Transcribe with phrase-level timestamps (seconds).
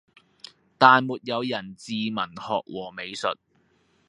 [0.79, 3.35] 但沒有人治文學和美術；